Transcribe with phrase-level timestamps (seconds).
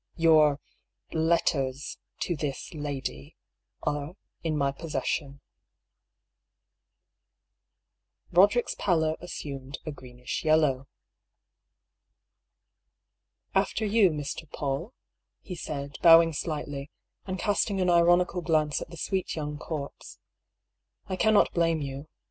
[0.15, 0.59] Your—
[1.31, 3.35] letters— to this— lady—
[3.83, 5.41] are in my possession."
[8.33, 8.33] 6 76 DR.
[8.33, 8.41] PAULL'S THEORY.
[8.41, 10.87] Roderick's pallor assumed a greenish yellow.
[13.53, 14.49] "After you, Mr.
[14.49, 14.91] PauU,"
[15.43, 16.89] he said, bowing slightly,
[17.27, 20.17] and casting an ironical glance at the sweet young corpse."
[21.09, 22.07] I cannot blame you.